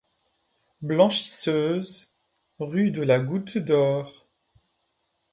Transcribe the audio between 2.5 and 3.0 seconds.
rue